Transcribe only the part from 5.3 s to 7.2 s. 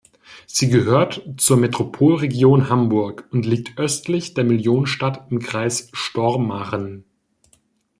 im Kreis Stormarn.